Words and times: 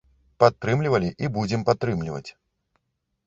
Падтрымлівалі 0.43 1.09
і 1.27 1.29
будзем 1.35 1.65
падтрымліваць! 1.69 2.29